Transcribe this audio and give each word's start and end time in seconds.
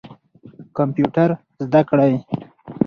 کمپیوټر 0.77 1.29
زده 1.65 1.81
کړئ. 1.89 2.13